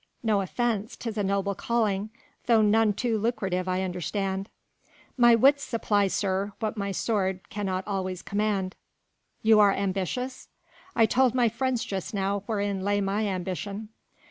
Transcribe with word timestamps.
No 0.23 0.41
offence, 0.41 0.95
'tis 0.97 1.15
a 1.15 1.23
noble 1.23 1.53
calling, 1.53 2.09
though 2.47 2.63
none 2.63 2.91
too 2.91 3.19
lucrative 3.19 3.67
I 3.67 3.83
understand." 3.83 4.49
"My 5.15 5.35
wits 5.35 5.63
supply, 5.63 6.07
sir, 6.07 6.53
what 6.59 6.75
my 6.75 6.91
sword 6.91 7.47
cannot 7.51 7.85
always 7.85 8.23
command." 8.23 8.73
"You 9.43 9.59
are 9.59 9.71
ambitious?" 9.71 10.47
"I 10.95 11.05
told 11.05 11.35
my 11.35 11.49
friends 11.49 11.85
just 11.85 12.15
now 12.15 12.39
wherein 12.47 12.81
lay 12.81 12.99
my 12.99 13.27
ambition." 13.27 13.89